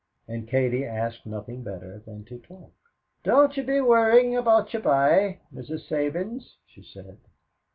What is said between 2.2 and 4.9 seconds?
to talk. "Don't you be worryin' about your